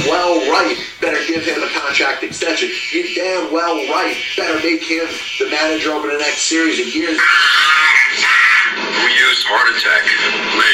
[0.00, 2.70] damn well right better give him a contract extension.
[2.92, 5.06] You damn well right better make him
[5.38, 7.18] the manager over the next series of years.
[7.18, 10.04] Who used heart attack?
[10.56, 10.72] Me.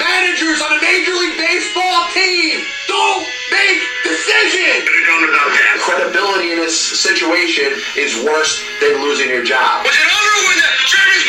[0.00, 4.86] Managers on a Major League Baseball team don't make decisions.
[4.86, 5.74] Could have done without that.
[5.82, 9.84] Credibility in this situation is worse than losing your job.
[9.84, 11.24] Was it over when the Germans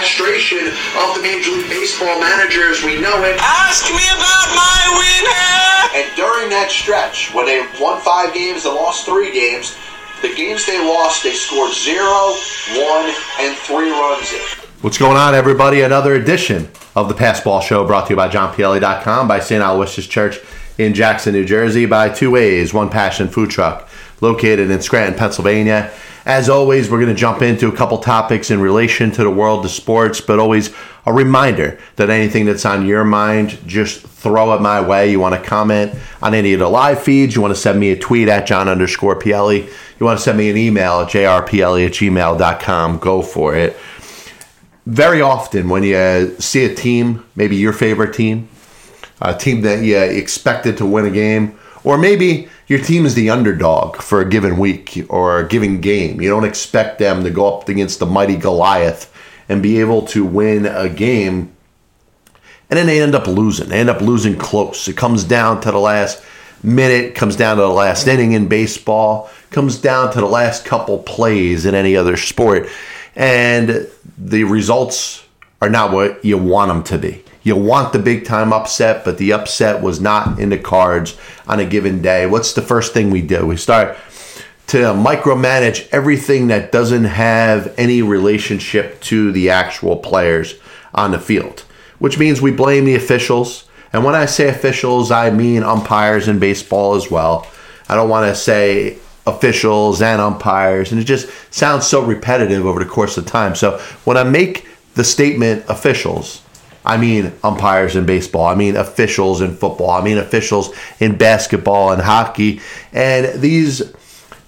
[0.00, 3.36] castration of the Major League Baseball managers, we know it.
[3.38, 6.00] Ask me about my winner.
[6.00, 9.76] And during that stretch, when they won five games and lost three games,
[10.22, 12.32] the games they lost, they scored zero,
[12.80, 14.40] one, and three runs in.
[14.80, 15.82] What's going on, everybody?
[15.82, 19.62] Another edition of the Passball Show brought to you by JohnPielli.com, by St.
[19.62, 20.38] Aloysius Church
[20.78, 23.86] in Jackson, New Jersey, by Two Ways, One Passion Food Truck,
[24.20, 25.92] located in Scranton, Pennsylvania.
[26.26, 29.64] As always, we're going to jump into a couple topics in relation to the world
[29.64, 30.70] of sports, but always
[31.06, 35.10] a reminder that anything that's on your mind, just throw it my way.
[35.10, 37.90] You want to comment on any of the live feeds, you want to send me
[37.90, 39.66] a tweet at John underscore Pielli,
[39.98, 43.76] you want to send me an email at jrpielli at gmail.com, go for it.
[44.86, 48.48] Very often, when you see a team, maybe your favorite team,
[49.22, 53.30] a team that you expected to win a game, or maybe your team is the
[53.30, 56.20] underdog for a given week or a given game.
[56.20, 59.12] You don't expect them to go up against the mighty Goliath
[59.48, 61.52] and be able to win a game.
[62.70, 63.70] And then they end up losing.
[63.70, 64.86] They end up losing close.
[64.86, 66.22] It comes down to the last
[66.62, 70.98] minute, comes down to the last inning in baseball, comes down to the last couple
[70.98, 72.68] plays in any other sport.
[73.16, 75.26] And the results
[75.60, 77.24] are not what you want them to be.
[77.42, 81.58] You want the big time upset, but the upset was not in the cards on
[81.58, 82.26] a given day.
[82.26, 83.46] What's the first thing we do?
[83.46, 83.96] We start
[84.68, 90.54] to micromanage everything that doesn't have any relationship to the actual players
[90.94, 91.60] on the field,
[91.98, 93.64] which means we blame the officials.
[93.92, 97.46] And when I say officials, I mean umpires in baseball as well.
[97.88, 102.78] I don't want to say officials and umpires, and it just sounds so repetitive over
[102.78, 103.54] the course of time.
[103.54, 106.42] So when I make the statement officials,
[106.90, 108.46] I mean umpires in baseball.
[108.46, 109.90] I mean officials in football.
[109.90, 112.60] I mean officials in basketball and hockey.
[112.92, 113.80] And these,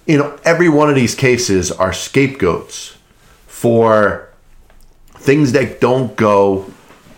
[0.05, 2.97] you know, every one of these cases are scapegoats
[3.47, 4.27] for
[5.15, 6.69] things that don't go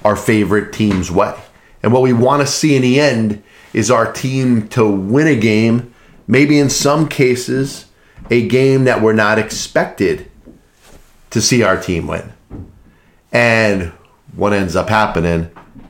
[0.04, 1.36] our favorite team's way.
[1.82, 3.42] And what we want to see in the end
[3.74, 5.92] is our team to win a game,
[6.28, 7.88] maybe in some cases,
[8.30, 10.30] a game that we're not expected
[11.32, 12.32] to see our team win.
[13.32, 13.92] And
[14.36, 15.50] what ends up happening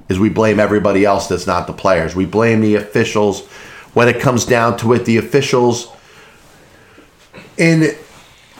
[0.09, 2.15] is we blame everybody else that's not the players.
[2.15, 3.45] We blame the officials.
[3.93, 5.91] When it comes down to it, the officials
[7.57, 7.95] in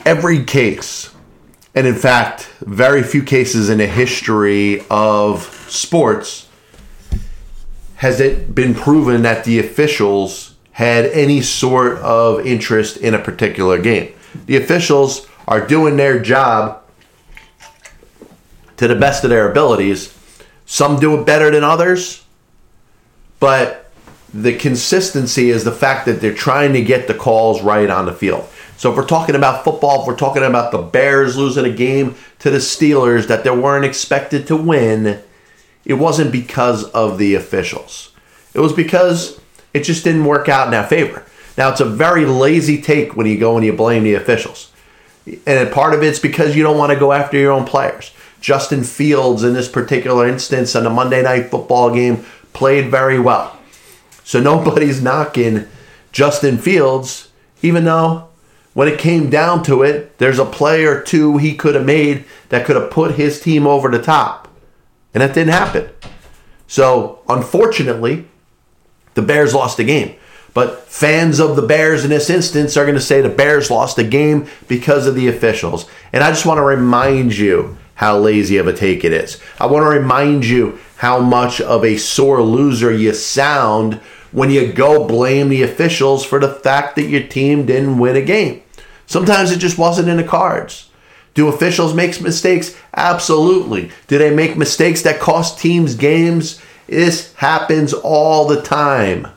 [0.04, 1.14] every case,
[1.74, 6.48] and in fact, very few cases in the history of sports,
[7.96, 13.80] has it been proven that the officials had any sort of interest in a particular
[13.80, 14.12] game.
[14.44, 16.82] The officials are doing their job
[18.76, 20.16] to the best of their abilities.
[20.64, 22.24] Some do it better than others,
[23.40, 23.90] but
[24.32, 28.12] the consistency is the fact that they're trying to get the calls right on the
[28.12, 28.48] field.
[28.76, 32.14] So if we're talking about football, if we're talking about the Bears losing a game
[32.40, 35.22] to the Steelers that they weren't expected to win,
[35.84, 38.12] it wasn't because of the officials.
[38.52, 39.40] It was because
[39.72, 41.24] it just didn't work out in our favor.
[41.56, 44.72] Now it's a very lazy take when you go and you blame the officials.
[45.46, 48.12] And part of it's because you don't want to go after your own players.
[48.46, 53.58] Justin Fields, in this particular instance, on a Monday night football game, played very well.
[54.22, 55.66] So nobody's knocking
[56.12, 58.28] Justin Fields, even though
[58.72, 62.24] when it came down to it, there's a play or two he could have made
[62.50, 64.46] that could have put his team over the top.
[65.12, 65.90] And that didn't happen.
[66.68, 68.28] So unfortunately,
[69.14, 70.14] the Bears lost the game.
[70.54, 73.96] But fans of the Bears in this instance are going to say the Bears lost
[73.96, 75.90] the game because of the officials.
[76.12, 79.40] And I just want to remind you how lazy of a take it is.
[79.58, 83.94] I want to remind you how much of a sore loser you sound
[84.32, 88.22] when you go blame the officials for the fact that your team didn't win a
[88.22, 88.62] game.
[89.06, 90.90] Sometimes it just wasn't in the cards.
[91.34, 92.76] Do officials make mistakes?
[92.94, 93.90] Absolutely.
[94.08, 96.60] Do they make mistakes that cost teams games?
[96.86, 99.28] This happens all the time.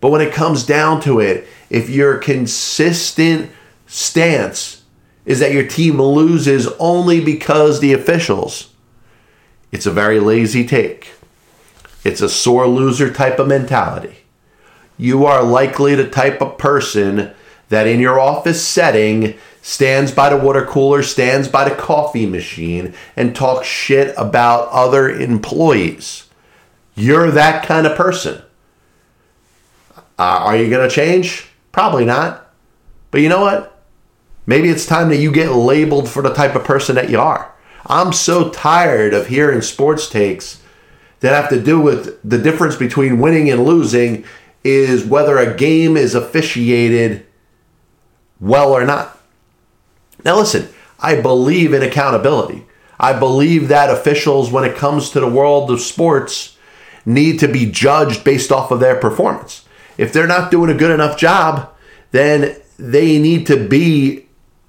[0.00, 3.50] But when it comes down to it, if your consistent
[3.86, 4.83] stance
[5.24, 8.70] is that your team loses only because the officials,
[9.72, 11.12] it's a very lazy take.
[12.04, 14.16] It's a sore loser type of mentality.
[14.98, 17.32] You are likely the type of person
[17.70, 22.94] that in your office setting stands by the water cooler, stands by the coffee machine,
[23.16, 26.26] and talks shit about other employees.
[26.94, 28.42] You're that kind of person.
[29.96, 31.48] Uh, are you going to change?
[31.72, 32.52] Probably not.
[33.10, 33.73] But you know what?
[34.46, 37.52] Maybe it's time that you get labeled for the type of person that you are.
[37.86, 40.62] I'm so tired of hearing sports takes
[41.20, 44.24] that have to do with the difference between winning and losing
[44.62, 47.26] is whether a game is officiated
[48.40, 49.18] well or not.
[50.24, 50.68] Now, listen,
[50.98, 52.66] I believe in accountability.
[52.98, 56.56] I believe that officials, when it comes to the world of sports,
[57.04, 59.66] need to be judged based off of their performance.
[59.98, 61.70] If they're not doing a good enough job,
[62.12, 64.23] then they need to be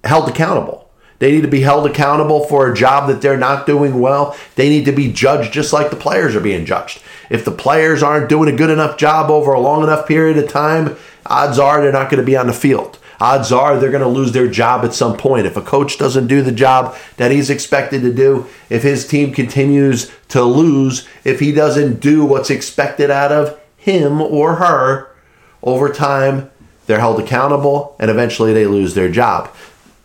[0.05, 0.89] held accountable.
[1.19, 4.35] They need to be held accountable for a job that they're not doing well.
[4.55, 7.01] They need to be judged just like the players are being judged.
[7.29, 10.49] If the players aren't doing a good enough job over a long enough period of
[10.49, 12.99] time, odds are they're not going to be on the field.
[13.19, 15.45] Odds are they're going to lose their job at some point.
[15.47, 19.33] If a coach doesn't do the job that he's expected to do, if his team
[19.33, 25.15] continues to lose, if he doesn't do what's expected out of him or her,
[25.63, 26.51] over time,
[26.85, 29.49] they're held accountable and eventually they lose their job.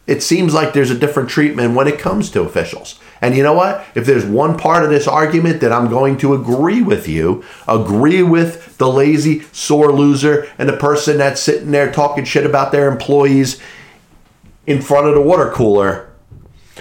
[0.07, 2.99] It seems like there's a different treatment when it comes to officials.
[3.21, 3.85] And you know what?
[3.95, 8.23] If there's one part of this argument that I'm going to agree with you, agree
[8.23, 12.91] with the lazy, sore loser and the person that's sitting there talking shit about their
[12.91, 13.61] employees
[14.67, 16.11] in front of the water cooler,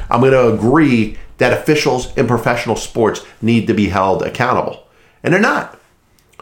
[0.09, 4.87] I'm going to agree that officials in professional sports need to be held accountable.
[5.23, 5.79] And they're not.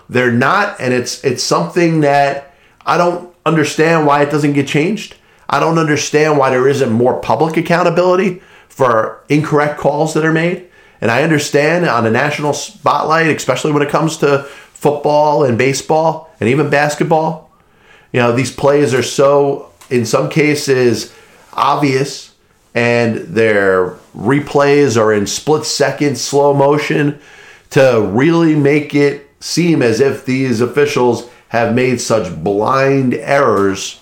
[0.10, 2.54] They're not, and it's it's something that
[2.86, 5.16] I don't understand why it doesn't get changed.
[5.50, 10.68] I don't understand why there isn't more public accountability for incorrect calls that are made.
[11.00, 16.30] And I understand on a national spotlight, especially when it comes to football and baseball
[16.40, 17.52] and even basketball,
[18.12, 21.14] you know, these plays are so, in some cases,
[21.54, 22.34] obvious
[22.78, 27.20] and their replays are in split second slow motion
[27.72, 34.00] to really make it seem as if these officials have made such blind errors.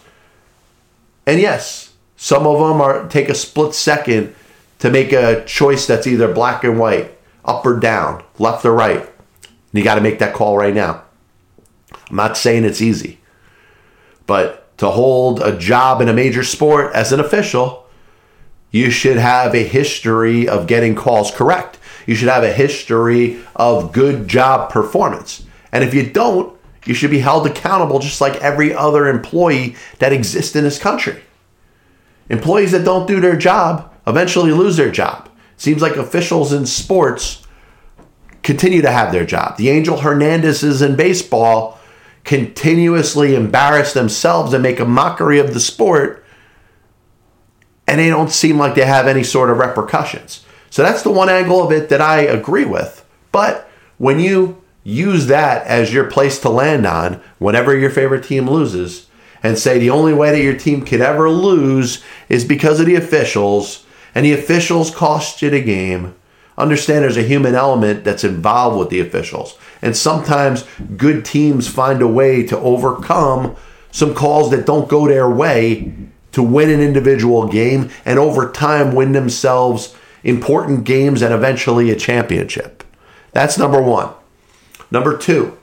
[1.26, 4.36] And yes, some of them are take a split second
[4.80, 9.02] to make a choice that's either black and white, up or down, left or right.
[9.02, 11.04] And you got to make that call right now.
[12.10, 13.20] I'm not saying it's easy,
[14.28, 17.88] but to hold a job in a major sport as an official,
[18.72, 21.80] you should have a history of getting calls correct.
[22.06, 25.46] You should have a history of good job performance.
[25.72, 26.55] And if you don't,
[26.86, 31.22] you should be held accountable just like every other employee that exists in this country.
[32.30, 35.30] Employees that don't do their job eventually lose their job.
[35.58, 37.46] Seems like officials in sports
[38.44, 39.58] continue to have their job.
[39.58, 41.80] The Angel Hernandezes in baseball
[42.24, 46.24] continuously embarrass themselves and make a mockery of the sport,
[47.88, 50.44] and they don't seem like they have any sort of repercussions.
[50.70, 53.06] So that's the one angle of it that I agree with.
[53.32, 58.48] But when you use that as your place to land on whenever your favorite team
[58.48, 59.08] loses
[59.44, 62.96] and say the only way that your team could ever lose is because of the
[62.96, 63.84] officials
[64.14, 66.16] and the officials cost you the game.
[66.58, 69.58] Understand there's a human element that's involved with the officials.
[69.82, 70.66] And sometimes
[70.96, 73.56] good teams find a way to overcome
[73.92, 75.94] some calls that don't go their way
[76.32, 81.96] to win an individual game and over time win themselves important games and eventually a
[81.96, 82.84] championship.
[83.32, 84.14] That's number one.
[84.96, 85.58] Number two,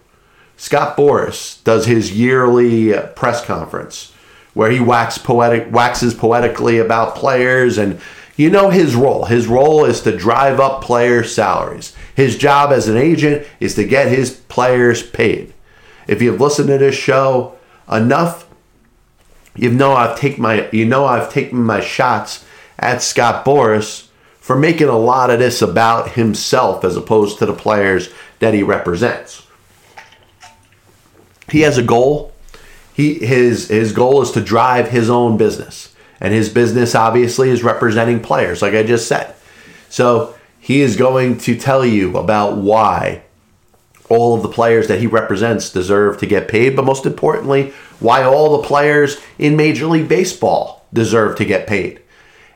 [0.58, 4.12] Scott Boras does his yearly press conference
[4.52, 7.99] where he poetic, waxes poetically about players and
[8.37, 9.25] you know his role.
[9.25, 11.97] His role is to drive up player salaries.
[12.14, 15.54] His job as an agent is to get his players paid.
[16.06, 17.56] If you've listened to this show
[17.90, 18.47] enough,
[19.56, 22.45] you know I've taken my you know I've taken my shots
[22.78, 24.09] at Scott Boras
[24.42, 28.11] for making a lot of this about himself as opposed to the players
[28.42, 29.46] that he represents.
[31.49, 32.32] He has a goal.
[32.92, 35.94] He his his goal is to drive his own business.
[36.20, 39.34] And his business obviously is representing players, like I just said.
[39.88, 43.22] So he is going to tell you about why
[44.08, 48.25] all of the players that he represents deserve to get paid, but most importantly, why
[48.25, 52.00] all the players in Major League Baseball deserve to get paid.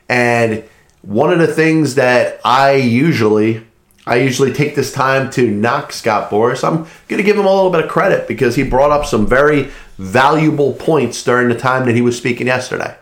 [0.09, 0.63] And
[1.01, 3.66] one of the things that I usually
[4.07, 6.65] I usually take this time to knock Scott Boras.
[6.65, 9.27] I'm going to give him a little bit of credit because he brought up some
[9.27, 12.95] very valuable points during the time that he was speaking yesterday.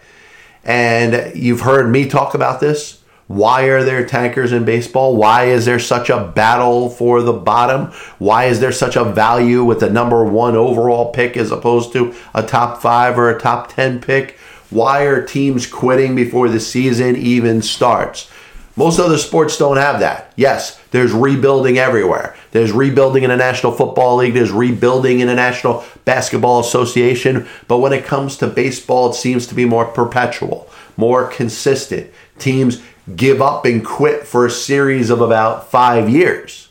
[0.63, 3.03] And you've heard me talk about this.
[3.27, 5.15] Why are there tankers in baseball?
[5.15, 7.91] Why is there such a battle for the bottom?
[8.17, 12.15] Why is there such a value with the number one overall pick as opposed to
[12.33, 14.39] a top five or a top 10 pick?
[14.71, 18.29] Why are teams quitting before the season even starts?
[18.77, 20.33] Most other sports don't have that.
[20.35, 22.35] Yes, there's rebuilding everywhere.
[22.51, 24.33] There's rebuilding in the National Football League.
[24.33, 27.47] There's rebuilding in the National Basketball Association.
[27.67, 32.11] But when it comes to baseball, it seems to be more perpetual, more consistent.
[32.37, 32.81] Teams
[33.15, 36.69] give up and quit for a series of about five years.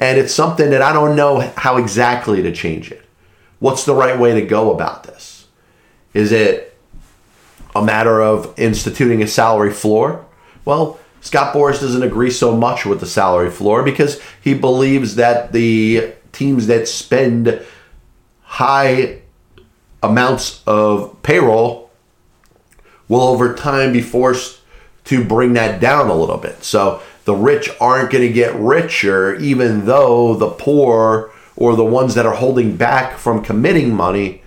[0.00, 3.04] And it's something that I don't know how exactly to change it.
[3.58, 5.46] What's the right way to go about this?
[6.14, 6.76] Is it
[7.74, 10.24] a matter of instituting a salary floor?
[10.64, 15.50] Well, Scott Boras doesn't agree so much with the salary floor because he believes that
[15.50, 17.60] the teams that spend
[18.42, 19.22] high
[20.04, 21.90] amounts of payroll
[23.08, 24.60] will over time be forced
[25.06, 26.62] to bring that down a little bit.
[26.62, 32.14] So the rich aren't going to get richer, even though the poor or the ones
[32.14, 34.42] that are holding back from committing money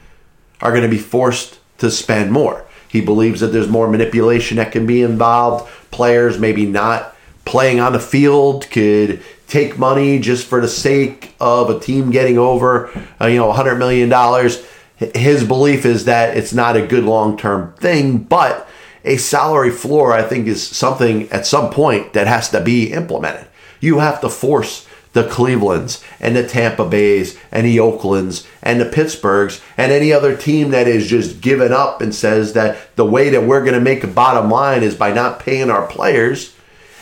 [0.62, 2.66] are going to be forced to spend more.
[2.89, 5.69] He believes that there's more manipulation that can be involved.
[5.91, 7.15] Players maybe not
[7.46, 12.38] playing on the field could take money just for the sake of a team getting
[12.38, 12.89] over,
[13.22, 14.65] uh, you know, 100 million dollars.
[14.98, 18.67] His belief is that it's not a good long-term thing, but
[19.05, 23.48] a salary floor I think is something at some point that has to be implemented.
[23.79, 24.86] You have to force
[25.20, 30.36] the Clevelands and the Tampa Bays and the Oaklands and the Pittsburghs and any other
[30.36, 33.82] team that is just given up and says that the way that we're going to
[33.82, 36.56] make a bottom line is by not paying our players.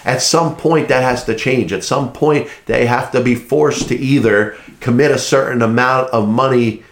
[0.03, 1.73] At some point, that has to change.
[1.73, 6.27] At some point, they have to be forced to either commit a certain amount of
[6.27, 6.83] money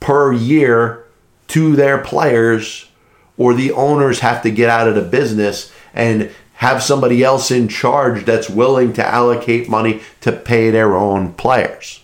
[0.00, 1.04] per year
[1.48, 2.88] to their players,
[3.36, 6.30] or the owners have to get out of the business and
[6.62, 12.00] have somebody else in charge that's willing to allocate money to pay their own players.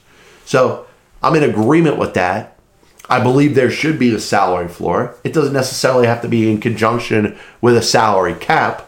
[0.46, 0.84] So
[1.22, 2.58] I'm in agreement with that.
[3.08, 5.14] I believe there should be a salary floor.
[5.22, 8.84] It doesn't necessarily have to be in conjunction with a salary cap.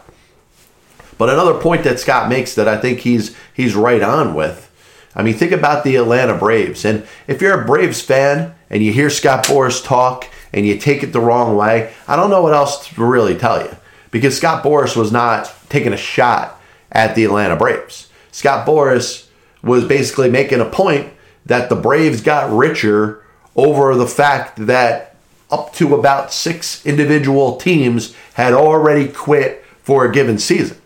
[1.17, 4.69] But another point that Scott makes that I think he's he's right on with.
[5.15, 6.83] I mean, think about the Atlanta Braves.
[6.83, 11.01] And if you're a Braves fan and you hear Scott Boras talk and you take
[11.01, 13.73] it the wrong way, I don't know what else to really tell you
[14.11, 16.61] because Scott Boras was not taking a shot
[16.91, 18.09] at the Atlanta Braves.
[18.31, 19.27] Scott Boras
[19.63, 21.11] was basically making a point
[21.45, 23.23] that the Braves got richer
[23.55, 25.15] over the fact that
[25.49, 30.77] up to about six individual teams had already quit for a given season.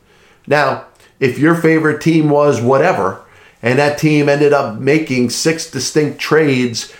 [0.48, 0.86] Now,
[1.20, 3.22] if your favorite team was whatever,
[3.62, 6.94] and that team ended up making six distinct trades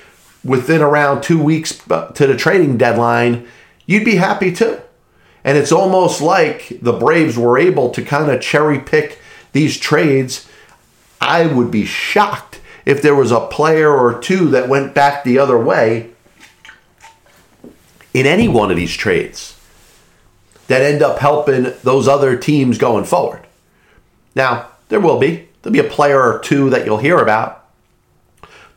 [0.44, 3.48] within around two weeks to the trading deadline,
[3.86, 4.80] you'd be happy too.
[5.46, 9.20] And it's almost like the Braves were able to kind of cherry pick
[9.54, 10.50] these trades.
[11.22, 15.38] I would be shocked if there was a player or two that went back the
[15.38, 16.10] other way
[18.12, 19.56] in any one of these trades
[20.68, 23.46] that end up helping those other teams going forward.
[24.34, 25.48] Now, there will be.
[25.62, 27.68] There'll be a player or two that you'll hear about.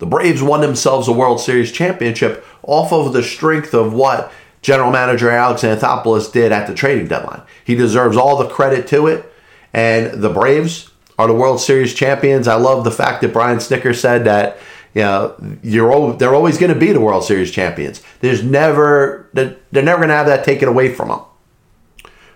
[0.00, 4.30] The Braves won themselves a World Series championship off of the strength of what
[4.62, 7.42] general manager Alex Anthopoulos did at the trading deadline.
[7.64, 9.32] He deserves all the credit to it.
[9.72, 12.48] And the Braves are the World Series champions.
[12.48, 14.58] I love the fact that Brian Snitker said that
[14.94, 18.02] you know you're they're always going to be the World Series champions.
[18.20, 21.20] There's never they're never going to have that taken away from them.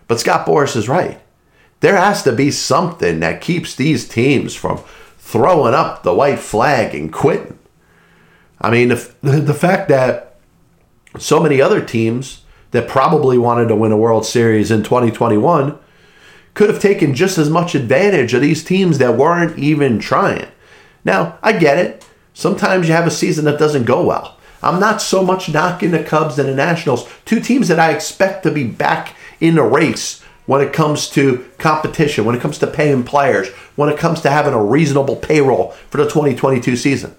[0.09, 1.21] But Scott Boras is right.
[1.81, 4.83] There has to be something that keeps these teams from
[5.19, 7.59] throwing up the white flag and quitting.
[8.61, 10.32] I mean, the, the fact that
[11.19, 15.79] so many other teams that probably wanted to win a World Series in 2021
[16.55, 20.47] could have taken just as much advantage of these teams that weren't even trying.
[21.05, 22.07] Now, I get it.
[22.35, 24.39] Sometimes you have a season that doesn't go well.
[24.63, 28.45] I'm not so much knocking the Cubs and the Nationals, two teams that I expect
[28.45, 32.67] to be back in the race when it comes to competition, when it comes to
[32.67, 37.15] paying players, when it comes to having a reasonable payroll for the 2022 season.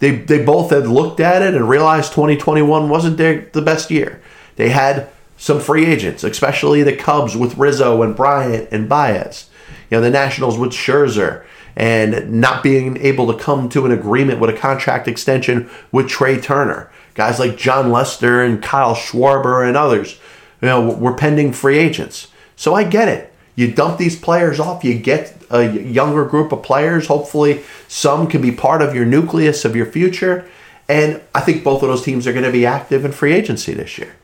[0.00, 4.20] They, they both had looked at it and realized 2021 wasn't their, the best year.
[4.56, 9.48] They had some free agents, especially the Cubs with Rizzo and Bryant and Baez.
[9.90, 11.44] You know, the Nationals with Scherzer
[11.76, 16.40] and not being able to come to an agreement with a contract extension with Trea
[16.40, 16.90] Turner.
[17.14, 20.18] Guys like Jon Lester and Kyle Schwarber and others,
[20.60, 22.28] you know, were pending free agents.
[22.56, 23.32] So I get it.
[23.54, 27.08] You dump these players off, you get a younger group of players.
[27.08, 30.48] Hopefully, some can be part of your nucleus of your future.
[30.88, 33.74] And I think both of those teams are going to be active in free agency
[33.74, 34.16] this year.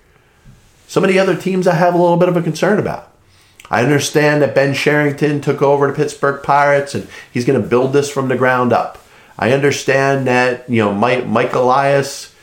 [0.88, 3.12] Some of the other teams I have a little bit of a concern about.
[3.70, 7.92] I understand that Ben Cherington took over the Pittsburgh Pirates and he's going to build
[7.92, 8.98] this from the ground up.
[9.38, 12.34] I understand that, you know, Mike, Mike Elias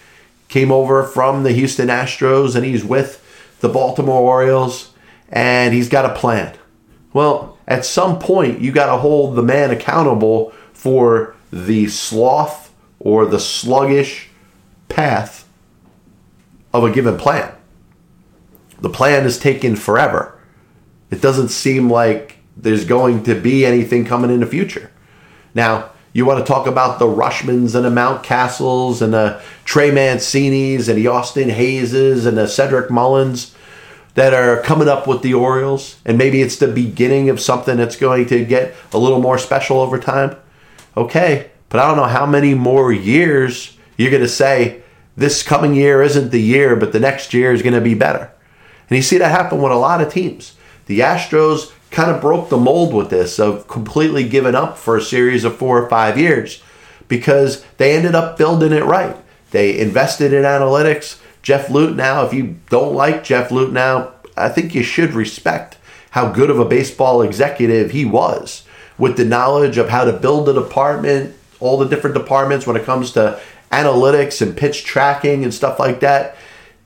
[0.49, 3.21] came over from the Houston Astros and he's with
[3.61, 4.91] the Baltimore Orioles
[5.29, 6.55] and he's got a plan.
[7.13, 13.25] Well, at some point, you got to hold the man accountable for the sloth or
[13.25, 14.29] the sluggish
[14.89, 15.47] path
[16.73, 17.53] of a given plan.
[18.79, 20.37] The plan is taking forever.
[21.09, 24.91] It doesn't seem like there's going to be anything coming in the future.
[25.53, 30.87] Now, you want to talk about the Rutschmans and the Mountcastles and the Trey Mancinis
[30.87, 33.55] and the Austin Hayeses and the Cedric Mullins
[34.15, 37.95] that are coming up with the Orioles, and maybe it's the beginning of something that's
[37.95, 40.35] going to get a little more special over time.
[40.95, 44.83] Okay, but I don't know how many more years you're going to say
[45.15, 48.31] this coming year isn't the year, but the next year is going to be better.
[48.89, 50.55] And you see that happen with a lot of teams.
[50.85, 55.01] The Astros kind of broke the mold with this of completely giving up for a
[55.01, 56.61] series of four or five years
[57.07, 59.15] because they ended up building it right.
[59.51, 61.19] They invested in analytics.
[61.43, 65.77] Jeff Luhnow, if you don't like Jeff Luhnow, I think you should respect
[66.11, 68.63] how good of a baseball executive he was
[68.97, 72.85] with the knowledge of how to build a department, all the different departments when it
[72.85, 73.39] comes to
[73.71, 76.37] analytics and pitch tracking and stuff like that.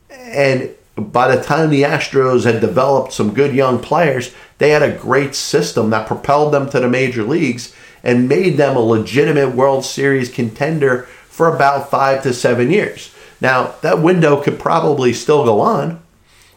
[0.09, 4.97] And by the time the Astros had developed some good young players, they had a
[4.97, 9.85] great system that propelled them to the major leagues and made them a legitimate World
[9.85, 13.13] Series contender for about five to seven years.
[13.39, 16.01] Now, that window could probably still go on.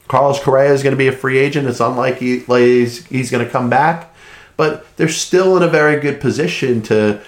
[0.08, 1.68] Carlos Correa is going to be a free agent.
[1.68, 4.14] It's unlikely he's, he's going to come back,
[4.56, 7.20] but they're still in a very good position to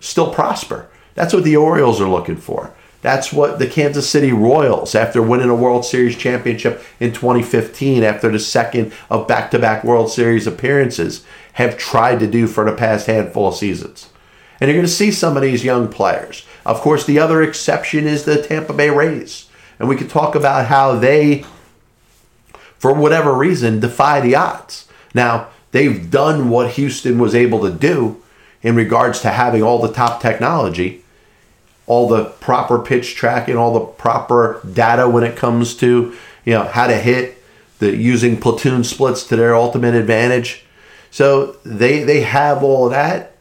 [0.00, 0.88] still prosper.
[1.14, 2.72] That's what the Orioles are looking for.
[3.02, 8.30] That's what the Kansas City Royals, after winning a World Series championship in 2015, after
[8.30, 12.76] the second of back to back World Series appearances, have tried to do for the
[12.76, 14.08] past handful of seasons.
[14.60, 16.46] And you're going to see some of these young players.
[16.64, 19.48] Of course, the other exception is the Tampa Bay Rays.
[19.78, 21.44] And we could talk about how they,
[22.78, 24.86] for whatever reason, defy the odds.
[25.14, 28.22] Now, they've done what Houston was able to do
[28.62, 31.02] in regards to having all the top technology
[31.86, 36.64] all the proper pitch tracking, all the proper data when it comes to you know
[36.64, 37.42] how to hit,
[37.78, 40.64] the using platoon splits to their ultimate advantage.
[41.10, 43.31] So they they have all that.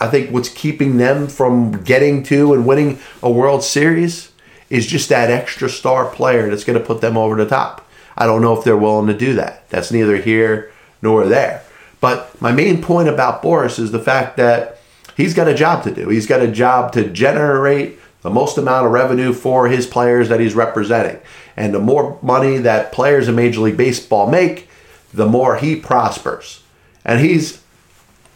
[0.00, 4.32] I think what's keeping them from getting to and winning a World Series
[4.70, 7.86] is just that extra star player that's going to put them over the top.
[8.16, 9.68] I don't know if they're willing to do that.
[9.68, 11.62] That's neither here nor there.
[12.00, 14.80] But my main point about Boras is the fact that
[15.16, 16.08] he's got a job to do.
[16.08, 20.40] He's got a job to generate the most amount of revenue for his players that
[20.40, 21.20] he's representing.
[21.56, 24.68] And the more money that players in Major League Baseball make,
[25.12, 26.62] the more he prospers.
[27.04, 27.59] And he's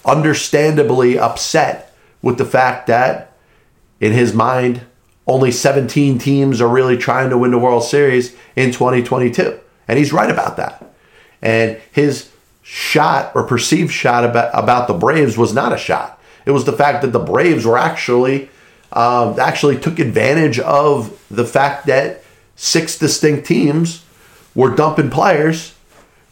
[0.05, 3.33] understandably upset with the fact that,
[4.01, 4.83] in his mind,
[5.27, 9.59] only 17 teams are really trying to win the World Series in 2022.
[9.89, 10.85] And he's right about that.
[11.41, 12.31] And his
[12.63, 16.21] shot or perceived shot about, about the Braves was not a shot.
[16.47, 18.51] It was the fact that the Braves were actually
[18.93, 22.23] uh, actually took advantage of the fact that
[22.55, 24.05] six distinct teams
[24.55, 25.75] were dumping players,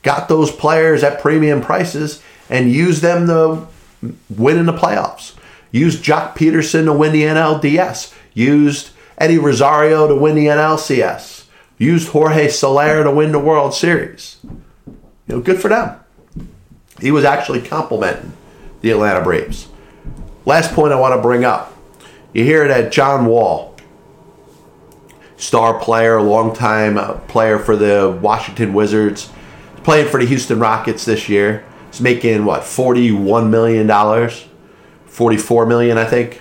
[0.02, 3.66] got those players at premium prices, and use them to
[4.28, 5.34] win in the playoffs.
[5.70, 8.14] Used Joc Pederson to win the NLDS.
[8.34, 11.46] Used Eddie Rosario to win the NLCS.
[11.78, 14.36] Used Jorge Soler to win the World Series.
[14.44, 15.98] You know, good for them.
[17.00, 18.34] He was actually complimenting
[18.82, 19.68] the Atlanta Braves.
[20.44, 21.74] Last point I want to bring up.
[22.34, 23.74] You hear that John Wall,
[25.38, 29.30] star player, longtime uh, player for the Washington Wizards,
[29.84, 31.64] playing for the Houston Rockets this year.
[31.92, 34.30] He's making what, $41 million?
[35.04, 36.40] 44 million, I think.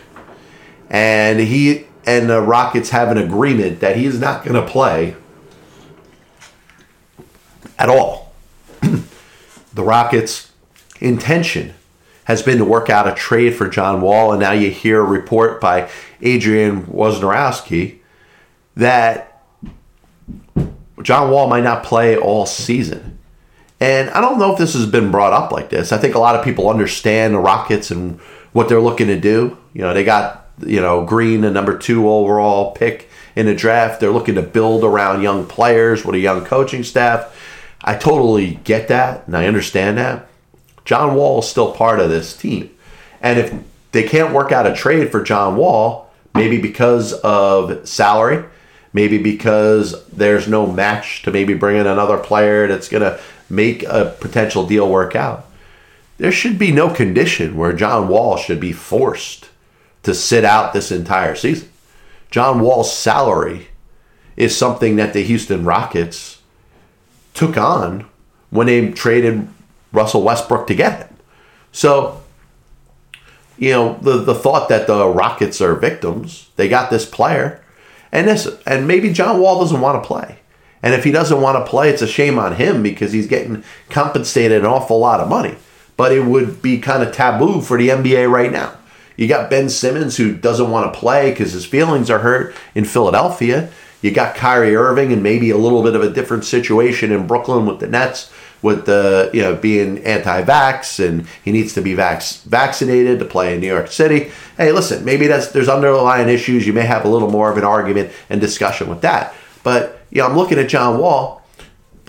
[0.89, 5.15] And he and the Rockets have an agreement that he is not going to play
[7.77, 8.33] at all.
[8.81, 10.51] the Rockets'
[11.01, 11.73] intention
[12.23, 15.03] has been to work out a trade for John Wall, and now you hear a
[15.03, 15.89] report by
[16.21, 17.99] Adrian Wojnarowski
[18.75, 19.43] that
[21.01, 23.17] John Wall might not play all season.
[23.81, 25.91] And I don't know if this has been brought up like this.
[25.91, 28.19] I think a lot of people understand the Rockets and
[28.53, 29.57] what they're looking to do.
[29.73, 33.99] You know, they got, you know, Green, a number two overall pick in the draft.
[33.99, 37.35] They're looking to build around young players with a young coaching staff.
[37.83, 40.27] I totally get that and I understand that.
[40.85, 42.69] John Wall is still part of this team.
[43.19, 43.53] And if
[43.93, 48.45] they can't work out a trade for John Wall, maybe because of salary,
[48.93, 53.19] maybe because there's no match to maybe bring in another player that's going to
[53.51, 55.45] make a potential deal work out,
[56.17, 59.49] there should be no condition where John Wall should be forced
[60.03, 61.69] to sit out this entire season.
[62.29, 63.67] John Wall's salary
[64.37, 66.41] is something that the Houston Rockets
[67.33, 68.05] took on
[68.49, 69.47] when they traded
[69.91, 71.17] Russell Westbrook to get him.
[71.71, 72.21] So
[73.61, 76.49] you know, the, the thought that the Rockets are victims.
[76.55, 77.63] They got this player.
[78.11, 80.39] And this and maybe John Wall doesn't want to play.
[80.83, 83.63] And if he doesn't want to play, it's a shame on him because he's getting
[83.89, 85.55] compensated an awful lot of money.
[85.97, 88.75] But it would be kind of taboo for the NBA right now.
[89.15, 92.85] You got Ben Simmons who doesn't want to play because his feelings are hurt in
[92.85, 93.69] Philadelphia.
[94.01, 97.67] You got Kyrie Irving and maybe a little bit of a different situation in Brooklyn
[97.67, 98.31] with the Nets,
[98.63, 103.53] with the you know being anti-vax and he needs to be vax- vaccinated to play
[103.53, 104.31] in New York City.
[104.57, 106.65] Hey, listen, maybe that's there's underlying issues.
[106.65, 109.35] You may have a little more of an argument and discussion with that.
[109.63, 111.41] But you know, I'm looking at John Wall,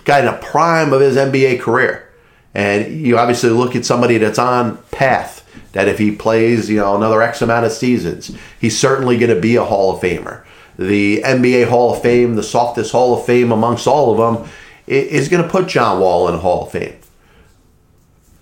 [0.03, 2.09] guy in the prime of his NBA career,
[2.53, 5.39] and you obviously look at somebody that's on path
[5.71, 9.41] that if he plays, you know, another X amount of seasons, he's certainly going to
[9.41, 10.45] be a Hall of Famer.
[10.77, 14.49] The NBA Hall of Fame, the softest Hall of Fame amongst all of them,
[14.85, 16.97] is going to put John Wall in Hall of Fame.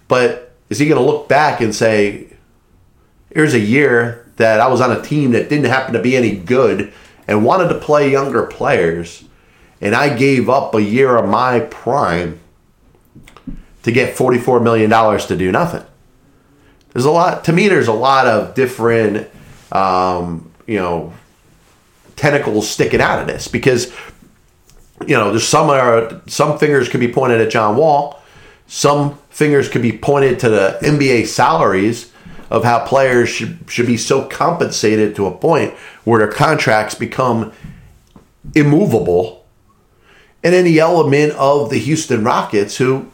[0.08, 2.28] But is he going to look back and say,
[3.34, 6.36] here's a year that I was on a team that didn't happen to be any
[6.36, 6.92] good
[7.28, 9.24] and wanted to play younger players,
[9.82, 12.40] and I gave up a year of my prime
[13.84, 15.84] to get $44 million to do nothing?
[16.94, 19.30] there's a lot to me there's a lot of different
[19.72, 21.14] um, you know
[22.16, 23.94] tentacles sticking out of this because
[25.08, 28.22] you know there's some are some fingers could be pointed at John Wall
[28.68, 32.12] some fingers could be pointed to the NBA salaries
[32.50, 37.52] of how players should should be so compensated to a point where their contracts become
[38.56, 39.41] immovable
[40.44, 43.12] and any element of the Houston Rockets who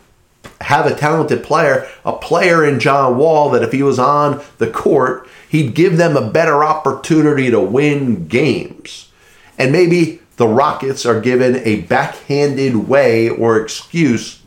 [0.62, 4.70] have a talented player, a player in John Wall that if he was on the
[4.70, 9.12] court, he'd give them a better opportunity to win games.
[9.58, 14.42] And maybe the Rockets are given a backhanded way or excuse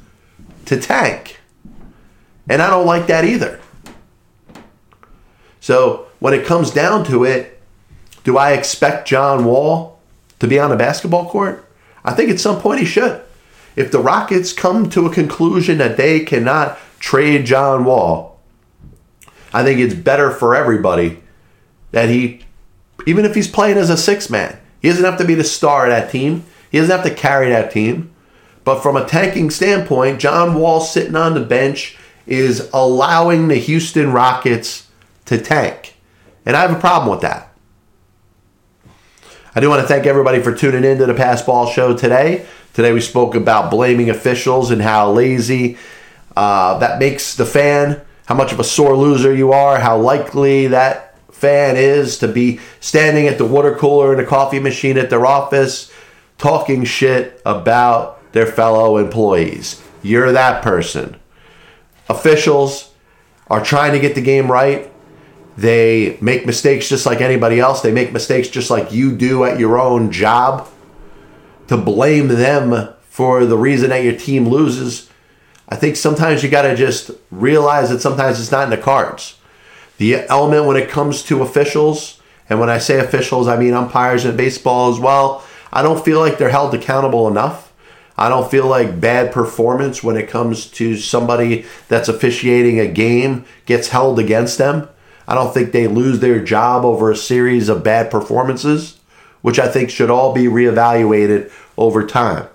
[0.67, 1.41] to tank.
[2.49, 3.61] And I don't like that either.
[5.61, 7.61] So when it comes down to it,
[8.25, 9.99] do I expect John Wall
[10.39, 11.65] to be on a basketball court?
[12.05, 13.23] I think at some point he should.
[13.77, 18.39] If the Rockets come to a conclusion that they cannot trade John Wall,
[19.53, 21.23] I think it's better for everybody
[21.93, 22.45] that he,
[23.07, 25.87] even if he's playing as a six man, he doesn't have to be the star
[25.87, 26.45] of that team.
[26.71, 28.13] He doesn't have to carry that team.
[28.65, 34.13] But from a tanking standpoint, John Wall sitting on the bench is allowing the Houston
[34.13, 34.89] Rockets
[35.27, 35.97] to tank.
[36.47, 37.50] And I have a problem with that.
[39.53, 42.47] I do want to thank everybody for tuning in to the Pass Ball Show today.
[42.73, 45.77] Today we spoke about blaming officials and how lazy
[46.37, 50.69] uh, that makes the fan, how much of a sore loser you are, how likely
[50.69, 55.11] that fan is to be standing at the water cooler and the coffee machine at
[55.11, 55.93] their office
[56.39, 59.83] talking shit about their fellow employees.
[60.01, 61.17] You're that person.
[62.09, 62.93] Officials
[63.49, 64.90] are trying to get the game right.
[65.57, 67.83] They make mistakes just like anybody else.
[67.83, 70.69] They make mistakes just like you do at your own job
[71.69, 75.11] to blame them for the reason that your team loses.
[75.69, 79.39] I think sometimes you got to just realize that sometimes it's not in the cards.
[79.99, 84.25] The element when it comes to officials, and when I say officials, I mean umpires
[84.25, 87.73] in baseball as well, I don't feel like they're held accountable enough.
[88.17, 93.45] I don't feel like bad performance when it comes to somebody that's officiating a game
[93.67, 94.89] gets held against them.
[95.31, 99.01] I don't think they lose their job over a series of bad performances
[99.43, 102.49] which I think should all be reevaluated over time.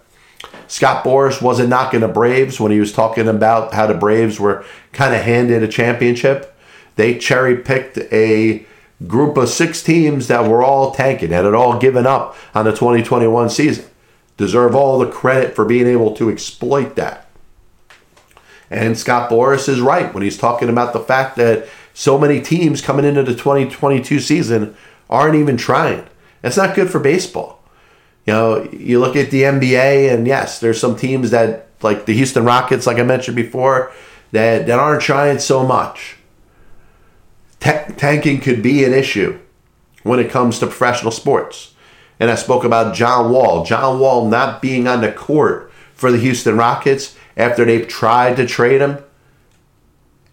[0.67, 4.65] Scott Boras wasn't knocking the Braves when he was talking about how the Braves were
[4.93, 6.55] kind of handed a championship.
[6.95, 8.65] They cherry picked a
[9.05, 12.71] group of six teams that were all tanking and had all given up on the
[12.71, 13.85] 2021 season.
[14.37, 17.27] Deserve all the credit for being able to exploit that.
[18.69, 22.81] And Scott Boras is right when he's talking about the fact that so many teams
[22.81, 24.75] coming into the 2022 season
[25.09, 26.05] aren't even trying.
[26.41, 27.63] That's not good for baseball.
[28.27, 32.13] You know, you look at the NBA, and yes, there's some teams that, like the
[32.13, 33.93] Houston Rockets, like I mentioned before,
[34.33, 36.17] that, that aren't trying so much.
[37.61, 39.39] Tanking could be an issue
[40.03, 41.75] when it comes to professional sports.
[42.19, 43.63] And I spoke about John Wall.
[43.63, 48.45] John Wall not being on the court for the Houston Rockets after they've tried to
[48.45, 48.97] trade him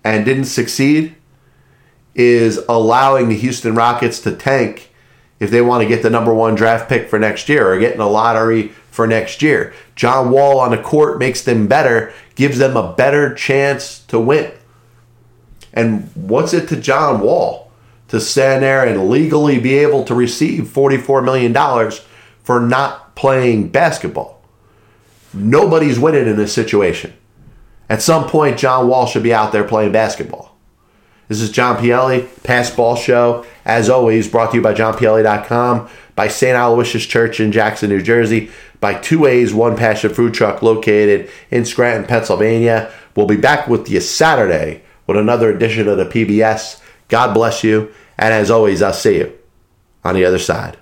[0.03, 1.14] and didn't succeed
[2.14, 4.92] is allowing the Houston Rockets to tank
[5.40, 7.92] if they want to get the number one draft pick for next year or get
[7.92, 9.75] in the lottery for next year.
[9.96, 14.53] John Wall on the court makes them better, gives them a better chance to win.
[15.72, 17.72] And what's it to John Wall
[18.09, 21.90] to stand there and legally be able to receive $44 million
[22.42, 24.42] for not playing basketball?
[25.33, 27.14] Nobody's winning in this situation.
[27.88, 30.52] At some point, John Wall should be out there playing basketball.
[31.33, 33.47] This is John Pielli, Pass Ball Show.
[33.64, 36.55] As always, brought to you by JohnPielli.com, by St.
[36.55, 41.64] Aloysius Church in Jackson, New Jersey, by Two Ways One Passion Food Truck located in
[41.64, 42.92] Scranton, Pennsylvania.
[43.16, 46.83] We'll be back with you Saturday with another edition of the PBS.
[47.09, 47.95] God bless you.
[48.18, 49.33] And as always, I'll see you
[50.05, 50.77] on the other side.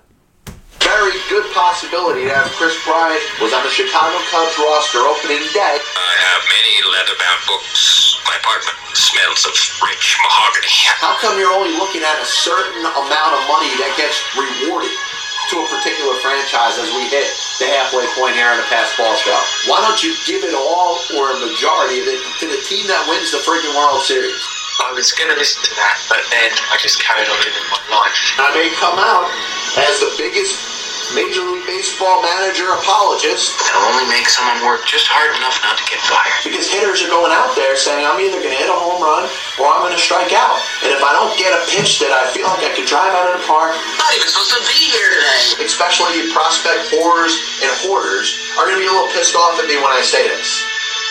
[0.80, 5.78] Very good possibility to have Kris Bryant was on the Chicago Cubs roster opening day.
[5.78, 7.99] I have many leather-bound books.
[8.26, 9.54] My apartment smells of
[9.84, 10.72] rich mahogany.
[11.00, 14.92] How come you're only looking at a certain amount of money that gets rewarded
[15.50, 17.26] to a particular franchise as we hit
[17.58, 19.34] the halfway point here in the past ball show?
[19.66, 23.02] Why don't you give it all or a majority of it to the team that
[23.10, 24.38] wins the friggin' World Series?
[24.80, 27.82] I was going to listen to that, but then I just carried on living my
[27.92, 28.16] life.
[28.40, 29.28] I may come out
[29.76, 30.69] as the biggest
[31.14, 35.84] Major League Baseball manager apologist It'll only make someone work just hard enough not to
[35.90, 36.38] get fired.
[36.46, 39.26] because hitters are going out there saying I'm either going to hit a home run
[39.58, 40.58] or I'm going to strike out.
[40.86, 43.34] And if I don't get a pitch that I feel like I could drive out
[43.34, 45.66] of the park, Not even supposed to be here today.
[45.66, 49.76] especially prospect whores and hoarders, are going to be a little pissed off at me
[49.82, 50.62] when I say this.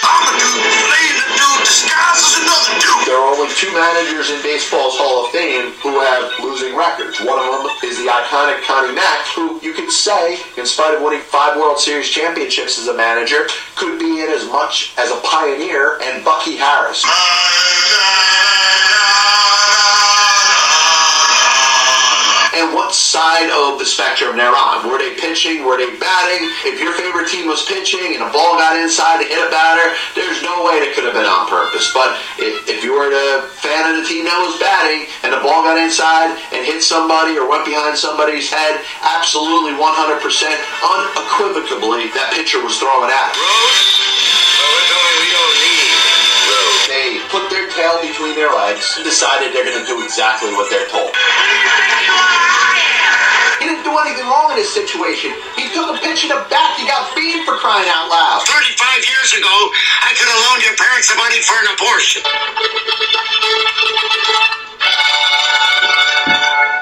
[0.04, 3.06] I'm a dude a dude disguised as another dude.
[3.06, 7.20] There are only two managers in baseball's Hall of Fame who have losing records.
[7.22, 11.02] One of them is the iconic Connie Mack, who you could say, in spite of
[11.02, 15.20] winning five World Series championships as a manager, could be in as much as a
[15.22, 17.04] pioneer, and Bucky Harris.
[23.80, 24.84] The spectrum they're on.
[24.92, 25.64] Were they pitching?
[25.64, 26.44] Were they batting?
[26.68, 29.96] If your favorite team was pitching and a ball got inside to hit a batter,
[30.20, 31.88] there's no way it could have been on purpose.
[31.96, 35.40] But if, if you were a fan of the team that was batting and the
[35.40, 42.36] ball got inside and hit somebody or went behind somebody's head, absolutely 100% unequivocally that
[42.36, 43.32] pitcher was throwing at.
[46.92, 50.68] They put their tail between their legs and decided they're going to do exactly what
[50.68, 51.16] they're told
[53.80, 55.32] didn't do anything wrong in this situation.
[55.56, 56.78] He took a pitch in the back.
[56.78, 58.44] He got beat for crying out loud.
[58.44, 59.56] 35 years ago,
[60.04, 62.24] I could have loaned your parents the money for an abortion.